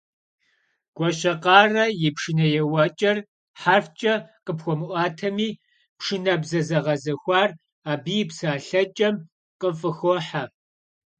[0.95, 3.17] Гуащэкъарэ и пшынэ еуэкӀэр
[3.59, 4.13] хьэрфкӀэ
[4.45, 5.49] къыпхуэмыӀуатэми,
[5.97, 7.49] пшынэбзэ зэгъэзэхуар
[7.91, 9.15] абы и псэлъэкӀэм
[9.59, 10.43] къыфӀыхохьэ.